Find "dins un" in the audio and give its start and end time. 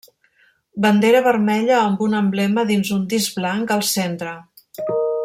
2.71-3.07